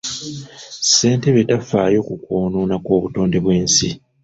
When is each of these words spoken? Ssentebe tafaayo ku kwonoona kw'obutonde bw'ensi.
Ssentebe 0.87 1.41
tafaayo 1.49 1.99
ku 2.07 2.13
kwonoona 2.23 2.75
kw'obutonde 2.83 3.37
bw'ensi. 3.43 3.89